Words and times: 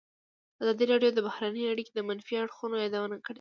ازادي 0.61 0.85
راډیو 0.91 1.11
د 1.15 1.19
بهرنۍ 1.27 1.63
اړیکې 1.67 1.93
د 1.93 1.99
منفي 2.07 2.33
اړخونو 2.41 2.75
یادونه 2.83 3.15
کړې. 3.23 3.29